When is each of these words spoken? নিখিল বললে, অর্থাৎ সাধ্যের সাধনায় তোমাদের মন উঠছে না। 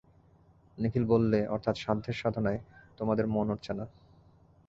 নিখিল 0.77 1.03
বললে, 1.05 1.39
অর্থাৎ 1.47 1.75
সাধ্যের 1.77 2.15
সাধনায় 2.15 2.59
তোমাদের 2.97 3.25
মন 3.27 3.47
উঠছে 3.49 3.71
না। 3.73 3.85